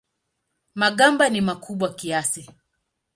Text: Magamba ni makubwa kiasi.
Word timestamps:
Magamba 0.79 1.25
ni 1.29 1.41
makubwa 1.47 1.87
kiasi. 1.97 2.43